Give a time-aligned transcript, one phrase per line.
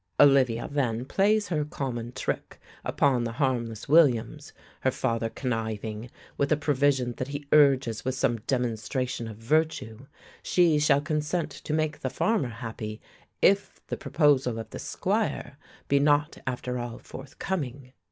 [0.19, 6.57] Olivia, then, plays her common trick upon the harmless Williams, her father conniving, with a
[6.57, 10.07] provision that he urges with some demonstration of virtue:
[10.41, 12.99] she shall consent to make the farmer happy
[13.43, 17.93] if the proposal of the squire be not after all forthcoming.